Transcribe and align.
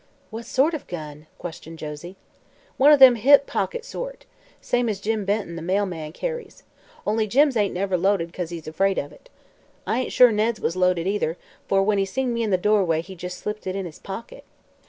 "What 0.31 0.47
sort 0.47 0.73
of 0.73 0.81
a 0.81 0.85
gun?" 0.85 1.27
questioned 1.37 1.77
Josie. 1.77 2.17
"One 2.77 2.91
o' 2.91 2.97
them 2.97 3.13
hip 3.17 3.45
pocket 3.45 3.85
sort. 3.85 4.25
Same 4.59 4.89
as 4.89 4.99
Jim 4.99 5.25
Bennett 5.25 5.55
the 5.55 5.61
mailman 5.61 6.11
carries. 6.11 6.63
Only 7.05 7.27
Jim's 7.27 7.55
ain't 7.55 7.75
never 7.75 7.99
loaded, 7.99 8.33
'cause 8.33 8.49
he's 8.49 8.67
afraid 8.67 8.97
of 8.97 9.11
it. 9.13 9.29
I 9.85 9.99
ain't 9.99 10.11
sure 10.11 10.31
Ned's 10.31 10.59
was 10.59 10.75
loaded, 10.75 11.05
either, 11.05 11.37
for 11.67 11.83
when 11.83 11.99
he 11.99 12.05
seen 12.05 12.33
me 12.33 12.41
in 12.41 12.49
the 12.49 12.57
doorway 12.57 13.03
he 13.03 13.13
jes' 13.13 13.35
slipped 13.35 13.67
it 13.67 13.75
in 13.75 13.85
his 13.85 13.99
pocket. 13.99 14.43